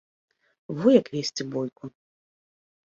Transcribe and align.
Во 0.79 0.95
як 0.99 1.05
весці 1.17 1.43
бойку! 1.53 1.83